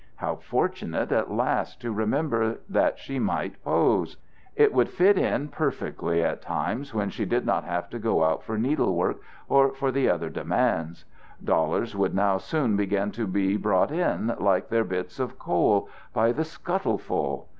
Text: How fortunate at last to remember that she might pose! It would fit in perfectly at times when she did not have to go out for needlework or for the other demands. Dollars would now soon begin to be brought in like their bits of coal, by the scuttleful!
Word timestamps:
How 0.15 0.37
fortunate 0.37 1.11
at 1.11 1.29
last 1.29 1.79
to 1.81 1.91
remember 1.91 2.57
that 2.67 2.97
she 2.97 3.19
might 3.19 3.63
pose! 3.63 4.17
It 4.55 4.73
would 4.73 4.89
fit 4.89 5.15
in 5.15 5.49
perfectly 5.49 6.23
at 6.23 6.41
times 6.41 6.91
when 6.91 7.11
she 7.11 7.23
did 7.23 7.45
not 7.45 7.65
have 7.65 7.87
to 7.91 7.99
go 7.99 8.23
out 8.23 8.41
for 8.41 8.57
needlework 8.57 9.19
or 9.47 9.75
for 9.75 9.91
the 9.91 10.09
other 10.09 10.31
demands. 10.31 11.05
Dollars 11.43 11.95
would 11.95 12.15
now 12.15 12.39
soon 12.39 12.75
begin 12.75 13.11
to 13.11 13.27
be 13.27 13.57
brought 13.57 13.91
in 13.91 14.33
like 14.39 14.69
their 14.69 14.83
bits 14.85 15.19
of 15.19 15.37
coal, 15.37 15.87
by 16.15 16.31
the 16.31 16.45
scuttleful! 16.45 17.47